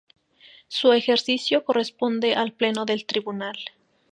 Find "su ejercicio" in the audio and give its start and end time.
0.67-1.63